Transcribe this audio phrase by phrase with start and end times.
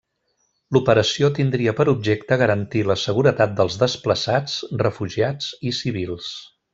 [0.75, 6.33] L'operació tindria per objecte garantir la seguretat dels desplaçats, refugiats i civils.